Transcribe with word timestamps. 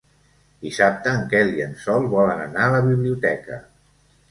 Dissabte 0.67 1.13
en 1.17 1.21
Quel 1.35 1.53
i 1.59 1.65
en 1.67 1.77
Sol 1.83 2.09
volen 2.15 2.43
anar 2.49 2.65
a 2.69 2.73
la 2.79 2.83
biblioteca. 2.91 3.63